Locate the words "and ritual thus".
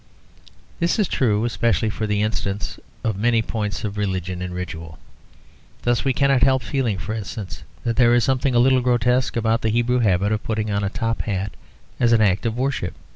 4.41-6.03